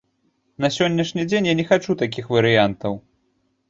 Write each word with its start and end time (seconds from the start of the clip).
На 0.65 0.71
сённяшні 0.77 1.27
дзень 1.29 1.51
я 1.53 1.57
не 1.61 1.69
хачу 1.71 1.99
такіх 2.03 2.25
варыянтаў. 2.41 3.03